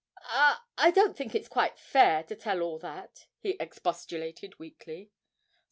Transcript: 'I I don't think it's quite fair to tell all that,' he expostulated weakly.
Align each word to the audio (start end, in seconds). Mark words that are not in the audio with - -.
'I 0.23 0.57
I 0.79 0.89
don't 0.89 1.15
think 1.15 1.35
it's 1.35 1.47
quite 1.47 1.77
fair 1.77 2.23
to 2.23 2.35
tell 2.35 2.63
all 2.63 2.79
that,' 2.79 3.27
he 3.37 3.55
expostulated 3.59 4.57
weakly. 4.57 5.11